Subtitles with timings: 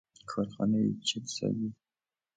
[0.29, 1.69] کارخانهٔ چیت سازی